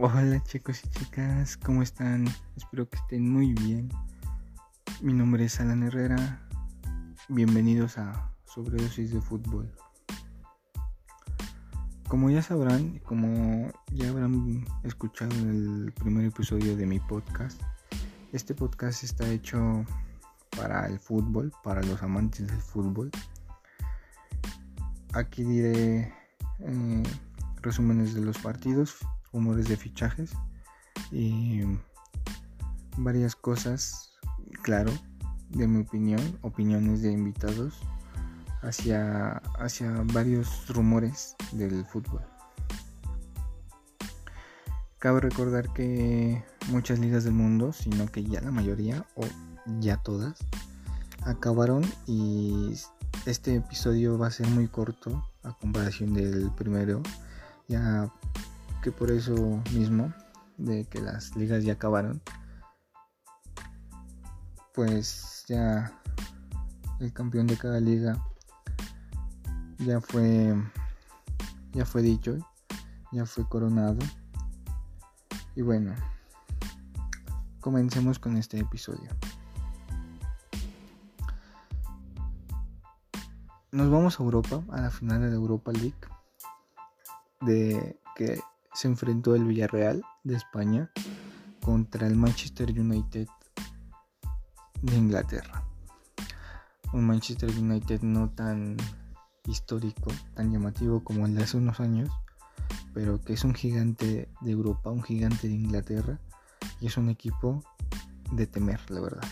Hola 0.00 0.40
chicos 0.44 0.80
y 0.84 0.88
chicas, 0.90 1.56
¿cómo 1.56 1.82
están? 1.82 2.28
Espero 2.56 2.88
que 2.88 2.98
estén 2.98 3.28
muy 3.32 3.52
bien. 3.52 3.88
Mi 5.00 5.12
nombre 5.12 5.46
es 5.46 5.58
Alan 5.58 5.82
Herrera. 5.82 6.40
Bienvenidos 7.28 7.98
a 7.98 8.30
Sobredosis 8.44 9.12
de 9.12 9.20
Fútbol. 9.20 9.74
Como 12.06 12.30
ya 12.30 12.42
sabrán, 12.42 13.00
como 13.00 13.72
ya 13.90 14.10
habrán 14.10 14.64
escuchado 14.84 15.34
en 15.34 15.86
el 15.86 15.92
primer 15.94 16.26
episodio 16.26 16.76
de 16.76 16.86
mi 16.86 17.00
podcast, 17.00 17.60
este 18.32 18.54
podcast 18.54 19.02
está 19.02 19.28
hecho 19.28 19.84
para 20.56 20.86
el 20.86 21.00
fútbol, 21.00 21.52
para 21.64 21.82
los 21.82 22.00
amantes 22.04 22.46
del 22.46 22.62
fútbol. 22.62 23.10
Aquí 25.12 25.42
diré 25.42 26.14
eh, 26.60 27.02
resúmenes 27.62 28.14
de 28.14 28.20
los 28.20 28.38
partidos, 28.38 28.98
rumores 29.32 29.68
de 29.68 29.76
fichajes 29.76 30.32
y 31.10 31.62
varias 32.96 33.36
cosas, 33.36 34.12
claro, 34.62 34.92
de 35.50 35.66
mi 35.66 35.80
opinión, 35.82 36.38
opiniones 36.42 37.02
de 37.02 37.12
invitados 37.12 37.80
hacia, 38.62 39.42
hacia 39.58 39.90
varios 40.12 40.68
rumores 40.68 41.36
del 41.52 41.84
fútbol. 41.84 42.22
Cabe 44.98 45.20
recordar 45.20 45.72
que 45.72 46.44
muchas 46.70 46.98
ligas 46.98 47.24
del 47.24 47.34
mundo, 47.34 47.72
sino 47.72 48.06
que 48.06 48.24
ya 48.24 48.40
la 48.40 48.50
mayoría 48.50 49.06
o 49.14 49.22
ya 49.78 49.96
todas, 49.98 50.38
acabaron 51.22 51.84
y 52.06 52.74
este 53.26 53.56
episodio 53.56 54.18
va 54.18 54.26
a 54.26 54.32
ser 54.32 54.48
muy 54.48 54.66
corto 54.66 55.24
a 55.44 55.56
comparación 55.56 56.14
del 56.14 56.50
primero, 56.50 57.02
ya 57.68 58.12
que 58.82 58.92
por 58.92 59.10
eso 59.10 59.62
mismo, 59.72 60.12
de 60.56 60.84
que 60.86 61.00
las 61.00 61.36
ligas 61.36 61.64
ya 61.64 61.74
acabaron, 61.74 62.20
pues 64.74 65.44
ya 65.48 65.92
el 67.00 67.12
campeón 67.12 67.46
de 67.46 67.56
cada 67.56 67.80
liga 67.80 68.16
ya 69.78 70.00
fue 70.00 70.54
ya 71.72 71.84
fue 71.84 72.02
dicho, 72.02 72.36
ya 73.12 73.26
fue 73.26 73.48
coronado. 73.48 73.98
Y 75.54 75.62
bueno, 75.62 75.94
comencemos 77.60 78.18
con 78.18 78.36
este 78.36 78.58
episodio. 78.58 79.10
Nos 83.70 83.90
vamos 83.90 84.18
a 84.18 84.22
Europa, 84.22 84.62
a 84.70 84.80
la 84.80 84.90
final 84.90 85.20
de 85.20 85.28
la 85.28 85.34
Europa 85.34 85.72
League, 85.72 85.94
de 87.42 88.00
que 88.16 88.40
se 88.78 88.86
enfrentó 88.86 89.34
el 89.34 89.42
Villarreal 89.42 90.04
de 90.22 90.36
España 90.36 90.88
contra 91.60 92.06
el 92.06 92.14
Manchester 92.14 92.70
United 92.70 93.26
de 94.82 94.96
Inglaterra. 94.96 95.64
Un 96.92 97.04
Manchester 97.04 97.50
United 97.50 98.02
no 98.02 98.30
tan 98.30 98.76
histórico, 99.48 100.12
tan 100.34 100.52
llamativo 100.52 101.02
como 101.02 101.26
el 101.26 101.34
de 101.34 101.42
hace 101.42 101.56
unos 101.56 101.80
años, 101.80 102.08
pero 102.94 103.20
que 103.20 103.32
es 103.32 103.42
un 103.42 103.52
gigante 103.52 104.28
de 104.42 104.50
Europa, 104.52 104.90
un 104.90 105.02
gigante 105.02 105.48
de 105.48 105.54
Inglaterra 105.54 106.20
y 106.80 106.86
es 106.86 106.96
un 106.96 107.08
equipo 107.08 107.64
de 108.30 108.46
temer, 108.46 108.80
la 108.92 109.00
verdad. 109.00 109.28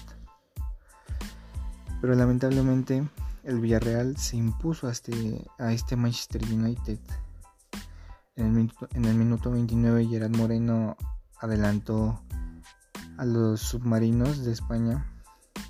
Pero 2.00 2.16
lamentablemente 2.16 3.08
el 3.44 3.60
Villarreal 3.60 4.16
se 4.16 4.38
impuso 4.38 4.88
a 4.88 4.91
este, 4.91 5.47
a 5.60 5.72
este 5.72 5.94
Manchester 5.94 6.42
United. 6.53 6.98
En 8.37 8.47
el, 8.47 8.53
minuto, 8.53 8.89
en 8.92 9.05
el 9.06 9.15
minuto 9.15 9.51
29 9.51 10.06
Gerard 10.06 10.37
Moreno 10.37 10.97
adelantó 11.41 12.21
a 13.16 13.25
los 13.25 13.60
submarinos 13.60 14.44
de 14.44 14.53
España 14.53 15.06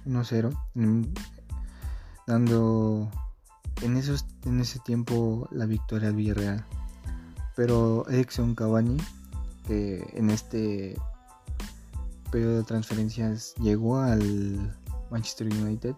1-0, 0.04 0.52
dando 2.26 3.08
en, 3.82 3.96
esos, 3.96 4.26
en 4.44 4.60
ese 4.60 4.80
tiempo 4.80 5.48
la 5.52 5.66
victoria 5.66 6.08
al 6.08 6.16
Villarreal. 6.16 6.66
Pero 7.54 8.08
Edson 8.08 8.56
Cavani, 8.56 8.96
que 9.66 10.04
en 10.14 10.30
este 10.30 10.96
periodo 12.32 12.58
de 12.58 12.64
transferencias 12.64 13.54
llegó 13.60 13.98
al 13.98 14.76
Manchester 15.10 15.46
United, 15.46 15.94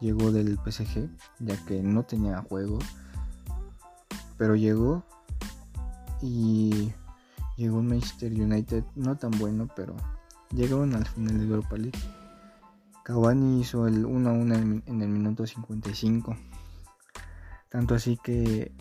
llegó 0.00 0.32
del 0.32 0.58
PSG, 0.58 1.08
ya 1.40 1.56
que 1.64 1.82
no 1.82 2.04
tenía 2.04 2.42
juego, 2.42 2.78
pero 4.36 4.54
llegó 4.54 5.02
y 6.24 6.90
llegó 7.58 7.78
un 7.78 7.88
Manchester 7.88 8.32
United 8.32 8.82
no 8.94 9.14
tan 9.18 9.30
bueno, 9.32 9.68
pero 9.76 9.94
llegaron 10.50 10.94
al 10.94 11.06
final 11.06 11.38
de 11.38 11.44
Europa 11.44 11.76
League. 11.76 11.98
Cavani 13.04 13.60
hizo 13.60 13.86
el 13.86 14.06
1-1 14.06 14.82
en 14.86 15.02
el 15.02 15.08
minuto 15.08 15.46
55. 15.46 16.34
Tanto 17.68 17.94
así 17.94 18.18
que 18.22 18.72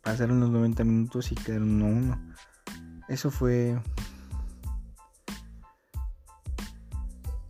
pasaron 0.00 0.38
los 0.38 0.50
90 0.50 0.84
minutos 0.84 1.32
y 1.32 1.34
quedaron 1.34 1.80
1-1. 1.80 2.34
Eso 3.08 3.32
fue... 3.32 3.76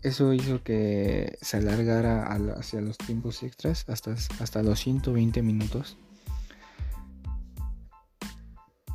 Eso 0.00 0.32
hizo 0.32 0.62
que 0.62 1.38
se 1.42 1.58
alargara 1.58 2.26
hacia 2.56 2.80
los 2.80 2.96
tiempos 2.96 3.42
extras 3.42 3.84
hasta, 3.88 4.12
hasta 4.40 4.62
los 4.62 4.78
120 4.80 5.42
minutos. 5.42 5.98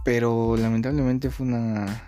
Pero 0.04 0.56
lamentablemente 0.58 1.30
fue 1.30 1.48
una, 1.48 2.04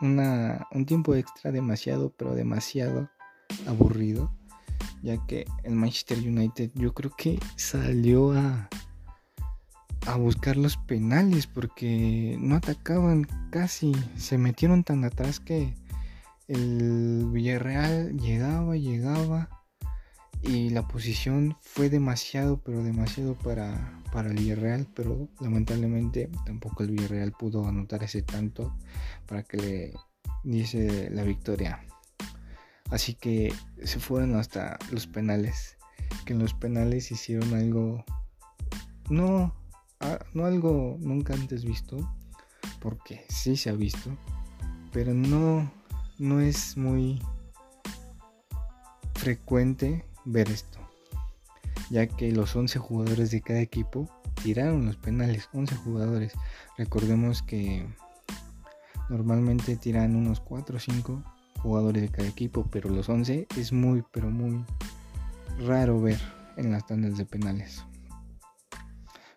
una, 0.00 0.66
un 0.72 0.86
tiempo 0.86 1.14
extra 1.14 1.52
demasiado, 1.52 2.12
pero 2.16 2.34
demasiado 2.34 3.10
aburrido 3.66 4.30
ya 5.02 5.24
que 5.26 5.46
el 5.64 5.74
Manchester 5.74 6.18
United 6.18 6.70
yo 6.74 6.92
creo 6.94 7.12
que 7.16 7.38
salió 7.56 8.32
a, 8.32 8.68
a 10.06 10.16
buscar 10.16 10.56
los 10.56 10.76
penales 10.76 11.46
porque 11.46 12.36
no 12.40 12.56
atacaban 12.56 13.26
casi, 13.50 13.92
se 14.16 14.38
metieron 14.38 14.84
tan 14.84 15.04
atrás 15.04 15.40
que 15.40 15.74
el 16.48 17.28
Villarreal 17.32 18.16
llegaba, 18.18 18.76
llegaba 18.76 19.48
y 20.42 20.70
la 20.70 20.86
posición 20.88 21.56
fue 21.60 21.90
demasiado, 21.90 22.60
pero 22.64 22.82
demasiado 22.82 23.34
para, 23.34 23.99
para 24.12 24.28
el 24.28 24.36
Villarreal, 24.36 24.86
pero 24.94 25.28
lamentablemente 25.40 26.30
tampoco 26.44 26.82
el 26.82 26.90
Villarreal 26.90 27.32
pudo 27.32 27.66
anotar 27.66 28.02
ese 28.02 28.22
tanto 28.22 28.76
para 29.26 29.42
que 29.42 29.56
le 29.56 29.94
diese 30.44 31.10
la 31.10 31.22
victoria. 31.22 31.84
Así 32.90 33.14
que 33.14 33.52
se 33.82 34.00
fueron 34.00 34.34
hasta 34.36 34.78
los 34.90 35.06
penales. 35.06 35.76
Que 36.24 36.32
en 36.32 36.40
los 36.40 36.54
penales 36.54 37.12
hicieron 37.12 37.54
algo. 37.54 38.04
No, 39.08 39.54
no 40.34 40.44
algo 40.44 40.96
nunca 41.00 41.34
antes 41.34 41.64
visto. 41.64 41.96
Porque 42.80 43.24
sí 43.28 43.56
se 43.56 43.70
ha 43.70 43.74
visto. 43.74 44.16
Pero 44.92 45.14
no, 45.14 45.70
no 46.18 46.40
es 46.40 46.76
muy 46.76 47.22
frecuente 49.14 50.04
ver 50.24 50.50
esto. 50.50 50.79
Ya 51.90 52.06
que 52.06 52.32
los 52.32 52.54
11 52.54 52.78
jugadores 52.78 53.30
de 53.30 53.42
cada 53.42 53.60
equipo 53.60 54.08
tiraron 54.42 54.86
los 54.86 54.96
penales. 54.96 55.48
11 55.52 55.74
jugadores. 55.76 56.32
Recordemos 56.78 57.42
que 57.42 57.86
normalmente 59.08 59.76
tiran 59.76 60.14
unos 60.14 60.40
4 60.40 60.76
o 60.76 60.80
5 60.80 61.22
jugadores 61.58 62.02
de 62.02 62.08
cada 62.08 62.28
equipo, 62.28 62.66
pero 62.70 62.88
los 62.90 63.08
11 63.08 63.46
es 63.56 63.72
muy, 63.72 64.02
pero 64.12 64.30
muy 64.30 64.64
raro 65.66 66.00
ver 66.00 66.20
en 66.56 66.72
las 66.72 66.86
tandas 66.86 67.18
de 67.18 67.26
penales. 67.26 67.84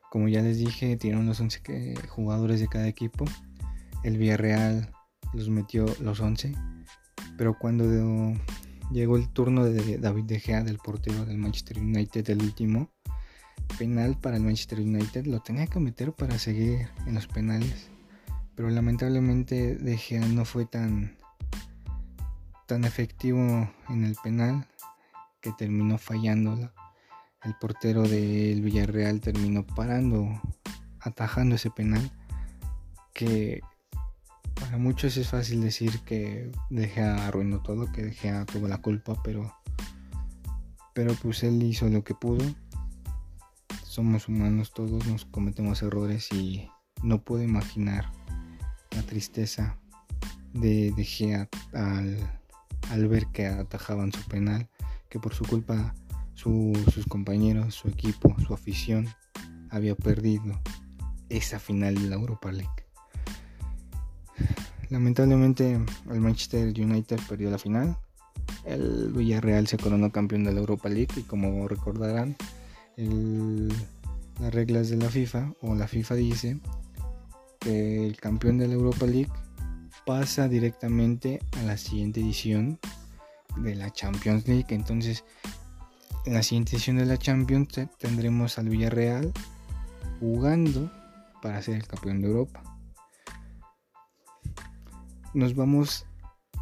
Como 0.09 0.27
ya 0.27 0.41
les 0.41 0.59
dije, 0.59 0.95
tienen 0.95 1.25
los 1.25 1.39
11 1.39 1.95
jugadores 2.07 2.59
de 2.59 2.67
cada 2.67 2.87
equipo. 2.87 3.25
El 4.03 4.17
Villarreal 4.17 4.91
los 5.33 5.49
metió 5.49 5.85
los 5.99 6.19
11, 6.19 6.53
pero 7.37 7.57
cuando 7.57 7.85
llegó 8.91 9.17
el 9.17 9.29
turno 9.29 9.65
de 9.65 9.97
David 9.97 10.25
De 10.25 10.39
Gea, 10.39 10.63
del 10.63 10.77
portero 10.77 11.25
del 11.25 11.37
Manchester 11.37 11.79
United, 11.79 12.29
el 12.29 12.41
último 12.41 12.89
penal 13.77 14.17
para 14.19 14.37
el 14.37 14.43
Manchester 14.43 14.79
United, 14.79 15.25
lo 15.25 15.41
tenía 15.41 15.67
que 15.67 15.79
meter 15.79 16.13
para 16.13 16.37
seguir 16.37 16.89
en 17.05 17.15
los 17.15 17.27
penales. 17.27 17.89
Pero 18.55 18.69
lamentablemente 18.69 19.75
De 19.75 19.97
Gea 19.97 20.25
no 20.27 20.45
fue 20.45 20.65
tan 20.65 21.17
tan 22.67 22.85
efectivo 22.85 23.69
en 23.89 24.03
el 24.03 24.15
penal 24.23 24.67
que 25.41 25.51
terminó 25.51 25.97
fallando 25.97 26.71
El 27.43 27.55
portero 27.59 28.03
del 28.03 28.61
Villarreal 28.61 29.19
terminó 29.19 29.65
parando, 29.65 30.41
atajando 31.01 31.55
ese 31.55 31.69
penal 31.69 32.11
que 33.13 33.61
para 34.73 34.81
muchos 34.81 35.17
es 35.17 35.29
fácil 35.29 35.61
decir 35.61 35.99
que 35.99 36.51
Deja 36.71 37.27
arruinó 37.27 37.61
todo, 37.61 37.91
que 37.91 38.05
Deja 38.05 38.43
tuvo 38.45 38.67
la 38.67 38.79
culpa, 38.79 39.21
pero 39.23 39.53
pero 40.95 41.13
pues 41.13 41.43
él 41.43 41.61
hizo 41.61 41.87
lo 41.89 42.03
que 42.03 42.15
pudo. 42.15 42.43
Somos 43.83 44.27
humanos 44.27 44.73
todos, 44.73 45.05
nos 45.05 45.25
cometemos 45.25 45.83
errores 45.83 46.33
y 46.33 46.67
no 47.03 47.21
puedo 47.21 47.43
imaginar 47.43 48.11
la 48.95 49.03
tristeza 49.03 49.77
de 50.53 50.91
Gea 51.05 51.47
al, 51.73 52.17
al 52.89 53.07
ver 53.07 53.27
que 53.27 53.45
atajaban 53.45 54.11
su 54.11 54.23
penal, 54.23 54.67
que 55.07 55.19
por 55.19 55.35
su 55.35 55.45
culpa 55.45 55.93
sus 56.33 57.05
compañeros, 57.07 57.75
su 57.75 57.89
equipo, 57.89 58.35
su 58.47 58.55
afición 58.55 59.07
había 59.69 59.93
perdido 59.93 60.59
esa 61.29 61.59
final 61.59 61.93
de 61.93 62.09
la 62.09 62.15
Europa 62.15 62.51
League. 62.51 62.82
Lamentablemente 64.93 65.79
el 66.11 66.21
Manchester 66.21 66.67
United 66.67 67.19
perdió 67.27 67.49
la 67.49 67.57
final. 67.57 67.97
El 68.63 69.11
Villarreal 69.11 69.65
se 69.65 69.79
coronó 69.79 70.11
campeón 70.11 70.43
de 70.43 70.53
la 70.53 70.59
Europa 70.59 70.87
League 70.87 71.15
y 71.15 71.23
como 71.23 71.67
recordarán, 71.67 72.35
las 72.95 74.53
reglas 74.53 74.89
de 74.89 74.97
la 74.97 75.09
FIFA 75.09 75.51
o 75.61 75.73
la 75.73 75.87
FIFA 75.87 76.13
dice 76.13 76.59
que 77.59 78.05
el 78.05 78.17
campeón 78.17 78.59
de 78.59 78.67
la 78.67 78.75
Europa 78.75 79.07
League 79.07 79.31
pasa 80.05 80.47
directamente 80.47 81.39
a 81.57 81.63
la 81.63 81.77
siguiente 81.77 82.19
edición 82.19 82.79
de 83.57 83.73
la 83.73 83.89
Champions 83.89 84.47
League. 84.47 84.67
Entonces, 84.69 85.23
en 86.27 86.35
la 86.35 86.43
siguiente 86.43 86.75
edición 86.75 86.97
de 86.97 87.07
la 87.07 87.17
Champions 87.17 87.79
tendremos 87.97 88.59
al 88.59 88.69
Villarreal 88.69 89.33
jugando 90.19 90.91
para 91.41 91.63
ser 91.63 91.77
el 91.77 91.87
campeón 91.87 92.21
de 92.21 92.27
Europa. 92.27 92.72
Nos 95.33 95.55
vamos 95.55 96.05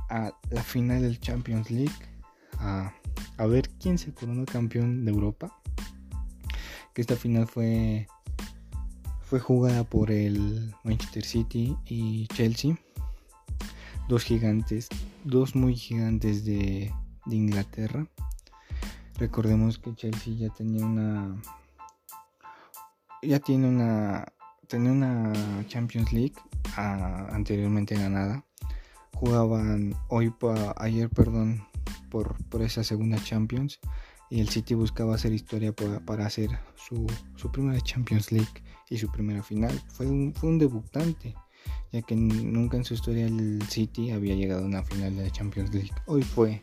a 0.10 0.32
la 0.50 0.64
final 0.64 1.02
del 1.02 1.20
Champions 1.20 1.72
League 1.72 1.92
a, 2.60 2.94
a 3.38 3.46
ver 3.46 3.70
quién 3.80 3.98
se 3.98 4.14
coronó 4.14 4.46
campeón 4.46 5.06
de 5.06 5.12
Europa. 5.12 5.58
Que 6.94 7.02
esta 7.02 7.16
final 7.16 7.48
fue 7.48 8.08
fue 9.22 9.40
jugada 9.40 9.86
por 9.86 10.12
el 10.12 10.76
Manchester 10.84 11.24
City 11.24 11.78
y 11.86 12.28
Chelsea 12.28 12.78
dos 14.12 14.26
gigantes, 14.26 14.90
dos 15.24 15.56
muy 15.56 15.74
gigantes 15.74 16.44
de, 16.44 16.92
Inglaterra. 17.28 18.08
Recordemos 19.18 19.78
que 19.78 19.96
Chelsea 19.96 20.34
ya 20.34 20.50
tenía 20.50 20.86
una 20.86 21.42
ya 23.22 23.40
tiene 23.40 23.70
una 23.70 24.34
tenía 24.68 24.92
una 24.92 25.32
Champions 25.68 26.12
League 26.12 26.36
ah, 26.76 27.28
anteriormente 27.32 27.96
ganada. 27.96 28.44
Jugaban 29.13 29.96
hoy 30.08 30.34
ayer, 30.78 31.10
perdón, 31.10 31.63
por, 32.10 32.44
por 32.46 32.62
esa 32.62 32.84
segunda 32.84 33.22
Champions 33.24 33.80
y 34.30 34.40
el 34.40 34.50
City 34.50 34.74
buscaba 34.74 35.16
hacer 35.16 35.34
historia 35.34 35.74
para, 35.74 36.25
hacer 36.25 36.50
su, 36.75 37.06
su, 37.36 37.52
primera 37.52 37.80
Champions 37.81 38.31
League 38.31 38.63
y 38.90 38.98
su 38.98 39.12
primera 39.12 39.44
final. 39.44 39.80
Fue 39.90 40.08
un, 40.08 40.34
fue 40.34 40.50
un 40.50 40.58
debutante 40.58 41.36
ya 41.92 42.02
que 42.02 42.16
nunca 42.16 42.78
en 42.78 42.86
su 42.86 42.94
historia 42.94 43.25
el 43.25 43.62
City 43.68 44.12
había 44.12 44.36
llegado 44.36 44.63
a 44.63 44.68
una 44.68 44.84
final 44.84 45.16
de 45.16 45.24
la 45.24 45.30
Champions 45.30 45.74
League. 45.74 45.92
Hoy 46.06 46.24
fue, 46.24 46.62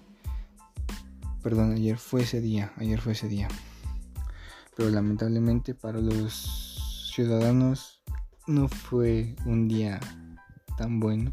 perdón, 1.43 1.73
ayer 1.73 1.99
fue 1.99 2.23
ese 2.23 2.41
día, 2.41 2.73
ayer 2.77 3.00
fue 3.00 3.12
ese 3.12 3.29
día. 3.29 3.49
Pero 4.77 4.91
lamentablemente 4.91 5.75
para 5.75 6.00
los 6.00 7.11
ciudadanos 7.15 8.03
no 8.47 8.69
fue 8.69 9.35
un 9.45 9.69
día 9.69 10.00
tan 10.79 11.01
bueno, 11.01 11.31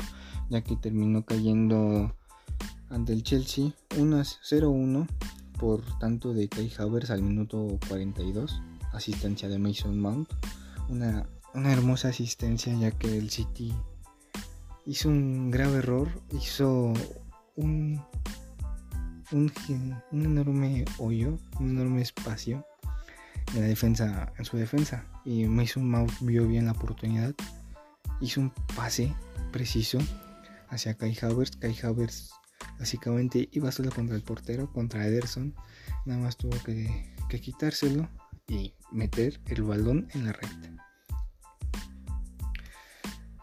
ya 0.49 0.61
que 0.61 0.75
terminó 0.75 1.23
cayendo 1.23 2.13
ante 2.89 3.13
el 3.13 3.23
Chelsea 3.23 3.71
1-0-1 3.91 5.07
por 5.57 5.81
tanto 5.99 6.33
de 6.33 6.49
Kai 6.49 6.69
Havertz 6.77 7.11
al 7.11 7.21
minuto 7.21 7.79
42, 7.87 8.61
asistencia 8.91 9.47
de 9.47 9.57
Mason 9.57 9.97
Mount, 9.99 10.29
una 10.89 11.25
una 11.55 11.71
hermosa 11.71 12.09
asistencia 12.09 12.73
ya 12.73 12.91
que 12.91 13.17
el 13.17 13.29
City 13.29 13.73
hizo 14.85 15.09
un 15.09 15.49
grave 15.51 15.77
error, 15.77 16.09
hizo 16.31 16.93
un, 17.55 18.01
un, 19.31 19.51
enorme 20.11 20.85
hoyo, 20.97 21.39
un 21.59 21.69
enorme 21.71 22.01
espacio 22.01 22.65
en 23.53 23.61
la 23.61 23.67
defensa, 23.67 24.33
en 24.37 24.45
su 24.45 24.57
defensa 24.57 25.05
y 25.23 25.45
Mason 25.45 25.89
Mount 25.89 26.11
vio 26.21 26.45
bien 26.45 26.65
la 26.65 26.73
oportunidad, 26.73 27.33
hizo 28.21 28.41
un 28.41 28.51
pase 28.75 29.13
preciso 29.51 29.99
hacia 30.69 30.95
Kai 30.95 31.17
Havertz, 31.21 31.57
Kai 31.57 31.75
Havertz 31.83 32.31
básicamente 32.79 33.49
iba 33.51 33.71
solo 33.71 33.91
contra 33.91 34.15
el 34.15 34.23
portero, 34.23 34.71
contra 34.71 35.05
Ederson, 35.07 35.55
nada 36.05 36.19
más 36.19 36.37
tuvo 36.37 36.57
que, 36.63 37.13
que 37.29 37.41
quitárselo 37.41 38.09
y 38.47 38.73
meter 38.91 39.39
el 39.47 39.63
balón 39.63 40.07
en 40.13 40.25
la 40.25 40.33
recta. 40.33 40.71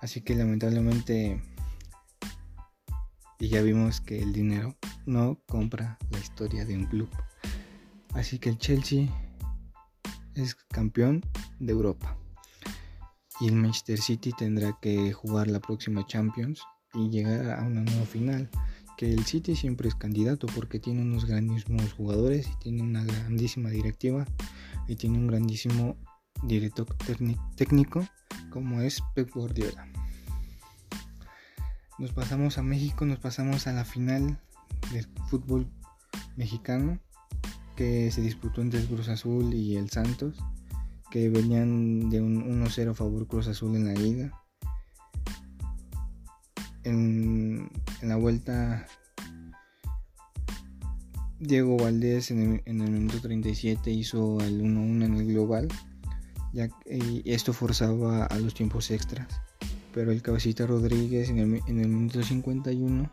Así 0.01 0.21
que 0.21 0.35
lamentablemente 0.35 1.41
y 3.43 3.49
ya 3.49 3.61
vimos 3.61 4.01
que 4.01 4.23
el 4.23 4.33
dinero 4.33 4.77
no 5.05 5.37
compra 5.49 5.99
la 6.11 6.19
historia 6.21 6.65
de 6.65 6.77
un 6.77 6.87
club. 6.87 7.09
Así 8.15 8.39
que 8.39 8.51
el 8.51 8.59
Chelsea 8.59 9.09
es 10.37 10.55
campeón 10.55 11.23
de 11.59 11.73
Europa. 11.73 12.22
Y 13.43 13.49
el 13.49 13.57
Manchester 13.57 13.99
City 13.99 14.31
tendrá 14.39 14.79
que 14.81 15.13
jugar 15.13 15.49
la 15.49 15.59
próxima 15.59 16.07
Champions 16.07 16.63
y 16.95 17.11
llegar 17.11 17.51
a 17.51 17.65
una 17.65 17.81
nueva 17.81 18.07
final. 18.07 18.49
Que 18.97 19.13
el 19.13 19.25
City 19.25 19.57
siempre 19.57 19.89
es 19.89 19.97
candidato 19.97 20.47
porque 20.55 20.79
tiene 20.79 21.03
unos 21.03 21.25
grandísimos 21.25 21.93
jugadores 21.93 22.47
y 22.47 22.57
tiene 22.63 22.83
una 22.83 23.03
grandísima 23.03 23.71
directiva 23.71 24.27
y 24.87 24.95
tiene 24.95 25.19
un 25.19 25.27
grandísimo 25.27 25.97
director 26.45 26.87
técnico 27.57 28.07
como 28.51 28.81
es 28.81 29.03
Pep 29.17 29.35
Guardiola. 29.35 29.89
Nos 31.99 32.13
pasamos 32.13 32.59
a 32.59 32.63
México, 32.63 33.05
nos 33.07 33.19
pasamos 33.19 33.67
a 33.67 33.73
la 33.73 33.85
final 33.85 34.39
del 34.93 35.09
fútbol 35.29 35.67
mexicano 36.37 37.01
que 37.75 38.09
se 38.13 38.21
disputó 38.21 38.61
entre 38.61 38.79
el 38.79 38.87
Cruz 38.87 39.09
Azul 39.09 39.53
y 39.53 39.75
el 39.75 39.91
Santos, 39.91 40.37
que 41.13 41.29
venían 41.29 42.09
de 42.09 42.23
un 42.23 42.65
1-0 42.65 42.95
favor 42.95 43.27
Cruz 43.27 43.47
Azul 43.47 43.77
en 43.77 43.85
la 43.85 44.01
ida. 44.01 44.33
En, 46.85 47.71
la 48.01 48.17
vuelta, 48.17 48.87
Diego 51.39 51.77
Valdés 51.77 52.31
en 52.31 52.63
el, 52.65 52.91
minuto 52.91 53.21
37 53.21 53.91
hizo 53.91 54.41
el 54.41 54.63
1-1 54.63 55.05
en 55.05 55.15
el 55.15 55.27
global, 55.27 55.69
ya, 56.55 56.69
esto 57.25 57.53
forzaba 57.53 58.25
a 58.25 58.39
los 58.39 58.55
tiempos 58.55 58.91
extras 58.91 59.29
pero 59.93 60.11
el 60.11 60.23
cabecita 60.23 60.67
Rodríguez 60.67 61.29
en 61.29 61.39
el, 61.39 61.63
en 61.67 61.81
el 61.81 61.89
minuto 61.89 62.23
51 62.23 63.11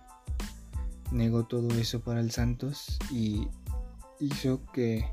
negó 1.12 1.46
todo 1.46 1.70
eso 1.78 2.02
para 2.02 2.22
el 2.22 2.32
Santos 2.32 2.98
y 3.12 3.48
hizo 4.20 4.64
que 4.72 5.06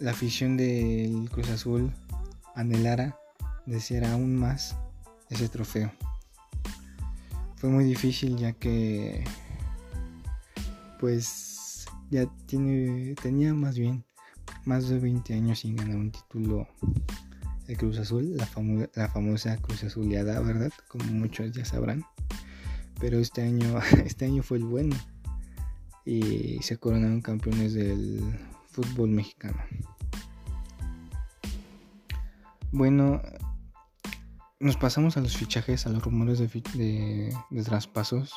la 0.00 0.12
afición 0.12 0.56
del 0.56 1.28
Cruz 1.30 1.50
Azul 1.50 1.92
anhelara 2.54 3.18
desear 3.66 4.04
aún 4.06 4.34
más 4.36 4.76
ese 5.28 5.48
trofeo. 5.48 5.92
Fue 7.56 7.68
muy 7.68 7.84
difícil 7.84 8.36
ya 8.36 8.52
que 8.52 9.24
pues 10.98 11.84
ya 12.10 12.26
tiene 12.46 13.14
tenía 13.22 13.54
más 13.54 13.78
bien 13.78 14.04
más 14.64 14.88
de 14.88 14.98
20 14.98 15.34
años 15.34 15.60
sin 15.60 15.76
ganar 15.76 15.96
un 15.96 16.10
título 16.10 16.66
el 17.68 17.76
Cruz 17.76 17.98
Azul, 17.98 18.36
la, 18.36 18.48
la 18.94 19.08
famosa 19.08 19.56
Cruz 19.58 19.84
Azuleada, 19.84 20.40
¿verdad? 20.40 20.72
Como 20.88 21.04
muchos 21.04 21.52
ya 21.52 21.64
sabrán. 21.64 22.04
Pero 22.98 23.20
este 23.20 23.42
año, 23.42 23.78
este 24.04 24.24
año 24.24 24.42
fue 24.42 24.58
el 24.58 24.64
bueno. 24.64 24.96
Y 26.04 26.58
se 26.62 26.78
coronaron 26.78 27.20
campeones 27.20 27.74
del 27.74 28.20
fútbol 28.70 29.10
mexicano. 29.10 29.62
Bueno, 32.72 33.20
nos 34.60 34.76
pasamos 34.76 35.16
a 35.16 35.20
los 35.20 35.36
fichajes, 35.36 35.86
a 35.86 35.90
los 35.90 36.02
rumores 36.02 36.38
de, 36.38 37.34
de, 37.50 37.62
traspasos 37.64 38.32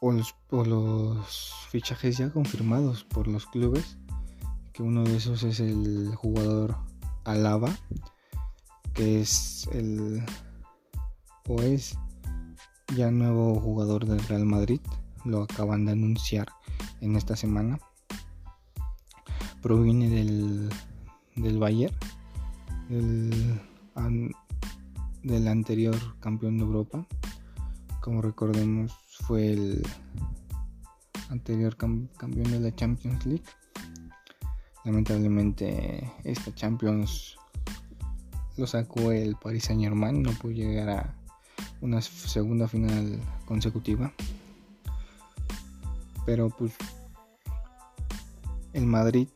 o 0.00 0.12
los, 0.12 0.34
o 0.50 0.64
los 0.64 1.52
fichajes 1.70 2.18
ya 2.18 2.30
confirmados 2.30 3.04
por 3.04 3.28
los 3.28 3.46
clubes. 3.46 3.98
Que 4.72 4.82
uno 4.82 5.04
de 5.04 5.16
esos 5.16 5.42
es 5.42 5.60
el 5.60 6.14
jugador 6.14 6.76
Alaba 7.24 7.74
que 8.98 9.20
es 9.20 9.68
el 9.72 10.24
o 11.46 11.62
es 11.62 11.96
ya 12.96 13.12
nuevo 13.12 13.60
jugador 13.60 14.06
del 14.06 14.18
Real 14.26 14.44
Madrid, 14.44 14.80
lo 15.24 15.42
acaban 15.44 15.84
de 15.84 15.92
anunciar 15.92 16.48
en 17.00 17.14
esta 17.14 17.36
semana. 17.36 17.78
Proviene 19.62 20.08
del, 20.08 20.68
del 21.36 21.58
Bayern, 21.58 21.94
del, 22.88 23.60
del 25.22 25.48
anterior 25.48 25.96
campeón 26.20 26.58
de 26.58 26.64
Europa. 26.64 27.06
Como 28.00 28.22
recordemos, 28.22 28.92
fue 29.26 29.52
el 29.52 29.86
anterior 31.28 31.76
campeón 31.76 32.50
de 32.50 32.60
la 32.60 32.74
Champions 32.74 33.26
League. 33.26 33.44
Lamentablemente, 34.84 36.10
esta 36.24 36.54
Champions 36.54 37.36
lo 38.56 38.66
sacó 38.66 39.12
el 39.12 39.36
Paris 39.36 39.64
Saint 39.64 39.82
Germain, 39.82 40.22
no 40.22 40.30
pudo 40.32 40.52
llegar 40.52 40.88
a, 40.88 41.18
una 41.80 42.00
segunda 42.00 42.68
final 42.68 43.20
consecutiva. 43.46 44.12
Pero 46.26 46.50
pues 46.50 46.74
el 48.72 48.86
Madrid 48.86 49.28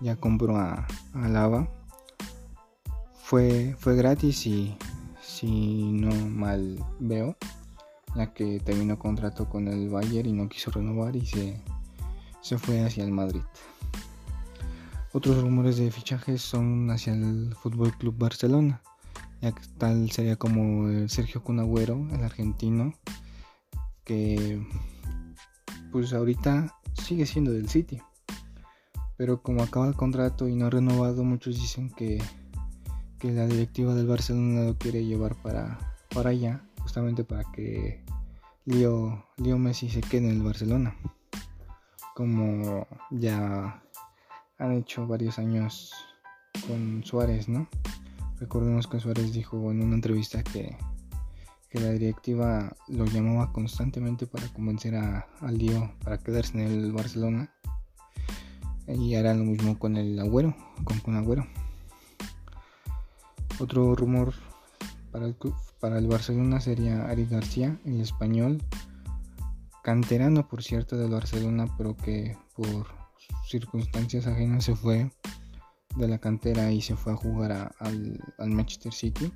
ya 0.00 0.16
compró 0.16 0.56
a, 0.56 0.86
a 1.14 1.28
Lava. 1.28 1.68
Fue, 3.22 3.74
fue 3.78 3.96
gratis 3.96 4.46
y 4.46 4.76
si 5.20 5.92
no 5.92 6.14
mal 6.28 6.84
veo, 7.00 7.36
ya 8.14 8.32
que 8.32 8.60
terminó 8.60 8.98
contrato 8.98 9.48
con 9.48 9.68
el 9.68 9.88
Bayern 9.88 10.28
y 10.28 10.32
no 10.32 10.48
quiso 10.48 10.70
renovar 10.70 11.16
y 11.16 11.26
se, 11.26 11.60
se 12.40 12.58
fue 12.58 12.84
hacia 12.84 13.04
el 13.04 13.10
Madrid. 13.10 13.42
Otros 15.12 15.40
rumores 15.40 15.78
de 15.78 15.90
fichajes 15.90 16.42
son 16.42 16.90
hacia 16.90 17.12
el 17.14 17.54
Fútbol 17.54 17.96
Club 17.96 18.16
Barcelona, 18.18 18.82
ya 19.40 19.52
que 19.52 19.62
tal 19.78 20.10
sería 20.10 20.36
como 20.36 20.88
el 20.88 21.10
Sergio 21.10 21.42
Cunagüero, 21.42 22.06
el 22.12 22.22
argentino, 22.22 22.94
que 24.04 24.62
pues 25.90 26.12
ahorita 26.12 26.76
sigue 26.94 27.26
siendo 27.26 27.50
del 27.52 27.68
City. 27.68 28.00
Pero 29.16 29.42
como 29.42 29.62
acaba 29.62 29.88
el 29.88 29.94
contrato 29.94 30.48
y 30.48 30.54
no 30.56 30.66
ha 30.66 30.70
renovado, 30.70 31.24
muchos 31.24 31.56
dicen 31.56 31.90
que, 31.90 32.22
que 33.18 33.32
la 33.32 33.46
directiva 33.46 33.94
del 33.94 34.06
Barcelona 34.06 34.64
lo 34.64 34.76
quiere 34.76 35.04
llevar 35.04 35.34
para, 35.42 35.78
para 36.14 36.30
allá, 36.30 36.62
justamente 36.82 37.24
para 37.24 37.44
que 37.52 38.04
Leo, 38.64 39.24
Leo 39.36 39.58
Messi 39.58 39.88
se 39.88 40.00
quede 40.00 40.28
en 40.28 40.36
el 40.36 40.42
Barcelona 40.42 40.94
como 42.16 42.88
ya 43.10 43.82
han 44.56 44.72
hecho 44.72 45.06
varios 45.06 45.38
años 45.38 45.92
con 46.66 47.04
Suárez, 47.04 47.46
¿no? 47.46 47.68
Recordemos 48.40 48.86
que 48.86 49.00
Suárez 49.00 49.34
dijo 49.34 49.70
en 49.70 49.82
una 49.82 49.94
entrevista 49.94 50.42
que, 50.42 50.76
la 51.72 51.90
directiva 51.90 52.74
lo 52.88 53.04
llamaba 53.04 53.52
constantemente 53.52 54.26
para 54.26 54.48
convencer 54.48 54.96
a, 54.96 55.28
al 55.42 55.58
Lío 55.58 55.92
para 56.02 56.16
quedarse 56.16 56.54
en 56.54 56.60
el 56.60 56.90
Barcelona. 56.90 57.54
Y 58.88 59.14
hará 59.14 59.34
lo 59.34 59.44
mismo 59.44 59.78
con 59.78 59.96
el 59.96 60.18
Agüero, 60.18 60.54
con, 60.84 61.00
con 61.00 61.16
Agüero. 61.16 61.46
Otro 63.58 63.94
rumor 63.96 64.34
para 65.10 65.26
el, 65.26 65.36
para 65.80 65.98
el 65.98 66.06
Barcelona 66.06 66.60
sería 66.60 67.08
Ari 67.08 67.26
García, 67.26 67.78
el 67.84 68.00
español, 68.00 68.62
canterano 69.82 70.46
por 70.46 70.62
cierto 70.62 70.96
del 70.96 71.10
Barcelona, 71.10 71.66
pero 71.78 71.96
que 71.96 72.36
por 72.54 72.86
circunstancias 73.46 74.26
ajenas 74.26 74.64
se 74.64 74.74
fue 74.74 75.10
de 75.96 76.08
la 76.08 76.18
cantera 76.18 76.70
y 76.70 76.82
se 76.82 76.96
fue 76.96 77.12
a 77.12 77.16
jugar 77.16 77.72
al, 77.78 78.20
Manchester 78.38 78.92
City. 78.92 79.32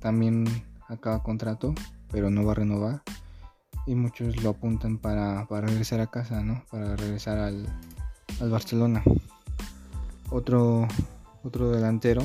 También 0.00 0.44
acaba 0.88 1.22
contrato, 1.22 1.74
pero 2.10 2.30
no 2.30 2.44
va 2.44 2.52
a 2.52 2.56
renovar. 2.56 3.02
Y 3.86 3.94
muchos 3.94 4.42
lo 4.42 4.50
apuntan 4.50 4.98
para, 4.98 5.46
regresar 5.46 6.00
a 6.00 6.08
casa, 6.08 6.42
¿no? 6.42 6.64
Para 6.70 6.96
regresar 6.96 7.38
al, 7.38 7.66
Barcelona. 8.40 9.02
Otro, 10.30 10.86
otro 11.42 11.70
delantero 11.70 12.22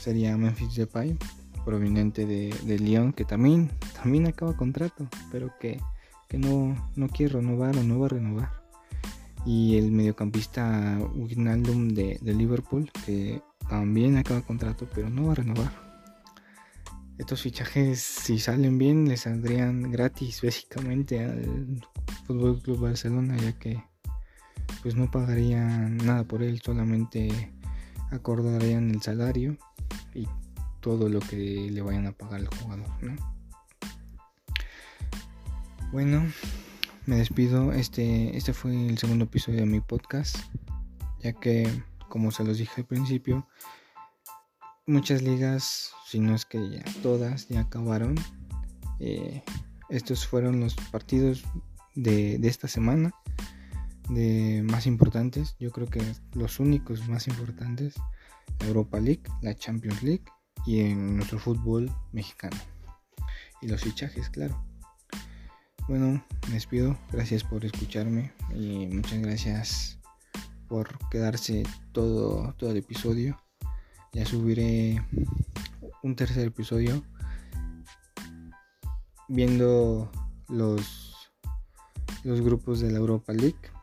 sería 0.00 0.36
Memphis 0.36 0.76
Depay, 0.76 1.16
proveniente 1.64 2.26
de, 2.26 2.54
de 2.64 2.78
Lyon, 2.78 3.12
que 3.12 3.24
también, 3.24 3.70
también 3.94 4.26
acaba 4.26 4.56
contrato, 4.56 5.08
pero 5.30 5.52
que 5.58 5.80
que 6.28 6.38
no, 6.38 6.90
no 6.96 7.08
quiere 7.08 7.34
renovar 7.34 7.76
o 7.76 7.82
no 7.82 8.00
va 8.00 8.06
a 8.06 8.10
renovar. 8.10 8.50
Y 9.44 9.76
el 9.76 9.92
mediocampista 9.92 10.98
Wijnaldum 11.14 11.88
de, 11.90 12.18
de 12.20 12.34
Liverpool, 12.34 12.90
que 13.04 13.42
también 13.68 14.16
acaba 14.16 14.42
contrato, 14.42 14.88
pero 14.92 15.08
no 15.08 15.26
va 15.26 15.32
a 15.32 15.36
renovar. 15.36 15.86
Estos 17.18 17.42
fichajes, 17.42 18.00
si 18.00 18.38
salen 18.38 18.76
bien, 18.76 19.08
les 19.08 19.20
saldrían 19.20 19.90
gratis 19.90 20.42
básicamente 20.42 21.24
al 21.24 21.80
Fútbol 22.26 22.60
Club 22.60 22.80
Barcelona, 22.80 23.36
ya 23.36 23.52
que 23.58 23.82
pues 24.86 24.94
no 24.94 25.10
pagarían 25.10 25.96
nada 25.96 26.22
por 26.22 26.44
él, 26.44 26.60
solamente 26.62 27.52
acordarían 28.12 28.88
el 28.92 29.02
salario 29.02 29.58
y 30.14 30.28
todo 30.78 31.08
lo 31.08 31.18
que 31.18 31.68
le 31.72 31.82
vayan 31.82 32.06
a 32.06 32.12
pagar 32.12 32.38
al 32.38 32.46
jugador, 32.46 32.86
¿no? 33.02 33.16
Bueno, 35.90 36.22
me 37.04 37.16
despido. 37.16 37.72
Este, 37.72 38.36
este 38.36 38.52
fue 38.52 38.86
el 38.86 38.96
segundo 38.96 39.24
episodio 39.24 39.58
de 39.58 39.66
mi 39.66 39.80
podcast, 39.80 40.36
ya 41.18 41.32
que, 41.32 41.68
como 42.08 42.30
se 42.30 42.44
los 42.44 42.58
dije 42.58 42.82
al 42.82 42.86
principio, 42.86 43.48
muchas 44.86 45.20
ligas, 45.20 45.90
si 46.06 46.20
no 46.20 46.32
es 46.32 46.44
que 46.44 46.70
ya 46.70 46.84
todas, 47.02 47.48
ya 47.48 47.62
acabaron. 47.62 48.14
Eh, 49.00 49.42
estos 49.88 50.28
fueron 50.28 50.60
los 50.60 50.76
partidos 50.76 51.42
de, 51.96 52.38
de 52.38 52.46
esta 52.46 52.68
semana, 52.68 53.12
de 54.08 54.62
más 54.64 54.86
importantes. 54.86 55.56
Yo 55.58 55.70
creo 55.70 55.88
que 55.88 56.02
los 56.34 56.60
únicos 56.60 57.08
más 57.08 57.28
importantes, 57.28 57.94
la 58.60 58.66
Europa 58.66 59.00
League, 59.00 59.22
la 59.42 59.54
Champions 59.54 60.02
League 60.02 60.24
y 60.66 60.80
en 60.80 61.16
nuestro 61.16 61.38
fútbol 61.38 61.90
mexicano. 62.12 62.56
Y 63.62 63.68
los 63.68 63.82
fichajes, 63.82 64.28
claro. 64.30 64.62
Bueno, 65.88 66.24
me 66.48 66.54
despido. 66.54 66.98
Gracias 67.12 67.44
por 67.44 67.64
escucharme 67.64 68.32
y 68.54 68.86
muchas 68.88 69.20
gracias 69.20 69.98
por 70.68 70.98
quedarse 71.10 71.62
todo, 71.92 72.54
todo 72.54 72.70
el 72.70 72.78
episodio. 72.78 73.40
Ya 74.12 74.26
subiré 74.26 75.02
un 76.02 76.16
tercer 76.16 76.46
episodio 76.46 77.04
viendo 79.28 80.10
los, 80.48 81.14
los 82.24 82.40
grupos 82.40 82.80
de 82.80 82.90
la 82.90 82.98
Europa 82.98 83.32
League. 83.32 83.75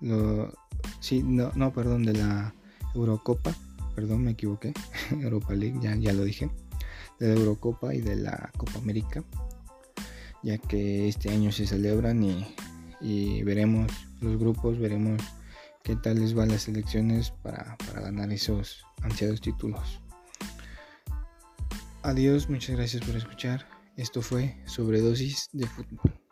Lo, 0.00 0.52
sí, 1.00 1.22
no, 1.22 1.52
no, 1.54 1.72
perdón, 1.72 2.04
de 2.04 2.14
la 2.14 2.54
Eurocopa. 2.94 3.54
Perdón, 3.94 4.24
me 4.24 4.32
equivoqué. 4.32 4.72
Europa 5.10 5.54
League, 5.54 5.78
ya, 5.82 5.94
ya 5.96 6.12
lo 6.12 6.24
dije 6.24 6.50
de 7.20 7.28
la 7.28 7.34
Eurocopa 7.34 7.94
y 7.94 8.00
de 8.00 8.16
la 8.16 8.50
Copa 8.56 8.78
América, 8.78 9.22
ya 10.42 10.58
que 10.58 11.06
este 11.06 11.30
año 11.30 11.52
se 11.52 11.66
celebran 11.66 12.24
y, 12.24 13.42
veremos 13.44 13.92
los 14.20 14.38
grupos, 14.38 14.78
veremos 14.78 15.22
qué 15.84 15.96
tal 15.96 16.18
les 16.18 16.34
van 16.34 16.48
las 16.48 16.66
elecciones 16.66 17.30
para, 17.30 17.76
para 17.86 18.00
ganar 18.00 18.32
esos 18.32 18.84
ansiados 19.02 19.40
títulos. 19.40 20.00
Adiós, 22.02 22.48
muchas 22.48 22.76
gracias 22.76 23.04
por 23.04 23.14
escuchar. 23.16 23.66
Esto 23.96 24.22
fue 24.22 24.56
Sobredosis 24.66 25.50
de 25.52 25.66
Fútbol. 25.66 26.29